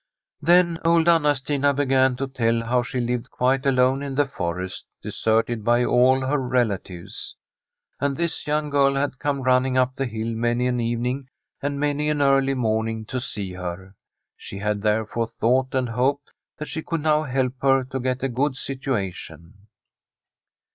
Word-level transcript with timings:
Then 0.41 0.79
old 0.83 1.07
Anna 1.07 1.35
Stina 1.35 1.75
began 1.75 2.15
to 2.15 2.27
tell 2.27 2.63
how 2.63 2.81
she 2.81 2.99
lived 2.99 3.29
quite 3.29 3.67
alone 3.67 4.01
in 4.01 4.15
the 4.15 4.25
forest, 4.25 4.87
deserted 5.03 5.63
by 5.63 5.85
all 5.85 6.21
her 6.21 6.39
rela 6.39 6.79
tives. 6.79 7.35
And 7.99 8.17
this 8.17 8.47
young 8.47 8.71
girl 8.71 8.95
had 8.95 9.19
come 9.19 9.43
running 9.43 9.77
up 9.77 9.93
the 9.93 10.07
hill 10.07 10.29
many 10.33 10.65
an 10.65 10.79
evening 10.79 11.29
and 11.61 11.79
many 11.79 12.09
an 12.09 12.19
early 12.19 12.55
morning 12.55 13.05
to 13.05 13.21
see 13.21 13.51
her. 13.53 13.93
She 14.35 14.57
had 14.57 14.81
therefore 14.81 15.27
thought 15.27 15.75
and 15.75 15.89
hoped 15.89 16.31
that 16.57 16.67
she 16.67 16.81
could 16.81 17.01
now 17.01 17.21
help 17.21 17.53
her 17.61 17.83
to 17.83 17.99
get 17.99 18.23
a 18.23 18.27
good 18.27 18.57
situation. 18.57 19.53